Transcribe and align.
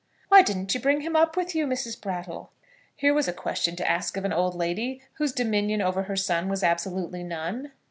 "Why 0.29 0.41
didn't 0.41 0.73
you 0.73 0.79
bring 0.81 1.01
him 1.01 1.15
up 1.15 1.37
with 1.37 1.53
you, 1.53 1.67
Mrs. 1.67 2.01
Brattle?" 2.01 2.49
Here 2.95 3.13
was 3.13 3.27
a 3.27 3.33
question 3.33 3.75
to 3.75 3.87
ask 3.87 4.17
of 4.17 4.25
an 4.25 4.33
old 4.33 4.55
lady, 4.55 5.03
whose 5.19 5.31
dominion 5.31 5.79
over 5.79 6.01
her 6.01 6.15
son 6.15 6.49
was 6.49 6.63
absolutely 6.63 7.21
none! 7.21 7.71